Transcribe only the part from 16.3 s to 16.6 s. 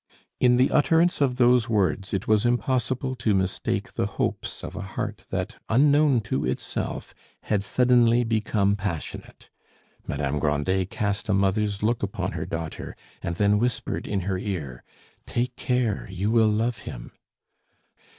will